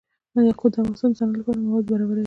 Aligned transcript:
یاقوت 0.47 0.71
د 0.73 0.75
افغانستان 0.77 1.09
د 1.11 1.15
صنعت 1.19 1.35
لپاره 1.39 1.59
مواد 1.65 1.85
برابروي. 1.91 2.19